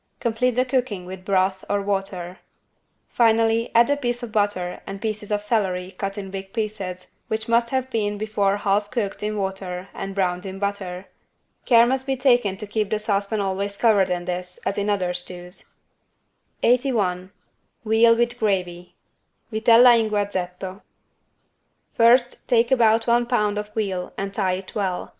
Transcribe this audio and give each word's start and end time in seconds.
Complete 0.19 0.55
the 0.55 0.65
cooking 0.65 1.05
with 1.05 1.23
broth 1.23 1.63
or 1.69 1.79
water. 1.83 2.39
Finally 3.07 3.69
add 3.75 3.87
a 3.87 3.95
piece 3.95 4.23
of 4.23 4.31
butter 4.31 4.81
and 4.87 4.99
pieces 4.99 5.29
of 5.29 5.43
celery 5.43 5.91
cut 5.91 6.17
in 6.17 6.31
big 6.31 6.53
pieces 6.53 7.11
which 7.27 7.47
must 7.47 7.69
have 7.69 7.87
been 7.91 8.17
before 8.17 8.57
half 8.57 8.89
cooked 8.89 9.21
in 9.21 9.37
water 9.37 9.89
and 9.93 10.15
browned 10.15 10.43
in 10.43 10.57
butter. 10.57 11.05
Care 11.65 11.85
must 11.85 12.07
be 12.07 12.17
taken 12.17 12.57
to 12.57 12.65
keep 12.65 12.89
the 12.89 12.97
saucepan 12.97 13.41
always 13.41 13.77
covered, 13.77 14.09
in 14.09 14.25
this 14.25 14.57
as 14.65 14.79
in 14.79 14.89
other 14.89 15.13
stews. 15.13 15.69
81 16.63 17.31
VEAL 17.85 18.15
WITH 18.15 18.39
GRAVY 18.39 18.95
(Vitella 19.51 19.99
in 19.99 20.09
guazzetto) 20.09 20.81
First 21.93 22.47
take 22.49 22.71
about 22.71 23.05
one 23.05 23.27
pound 23.27 23.59
of 23.59 23.71
veal 23.75 24.13
and 24.17 24.33
tie 24.33 24.53
it 24.53 24.73
well. 24.73 25.09